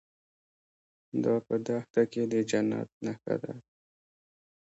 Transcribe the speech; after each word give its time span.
دا 1.23 1.35
په 1.45 1.55
دښته 1.65 2.03
کې 2.11 2.23
د 2.31 2.33
جنت 2.49 2.89
نښه 3.05 3.35
ده. 3.43 3.53